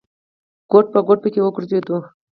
ګوټ 0.71 0.85
په 0.93 0.99
ګوټ 1.07 1.19
پکې 1.23 1.39
وګرځېدو. 1.43 1.97